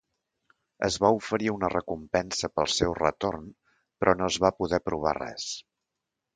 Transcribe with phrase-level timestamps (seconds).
[0.87, 3.47] Es va oferir una recompensa pel seu retorn,
[4.03, 5.49] però no es va poder provar res.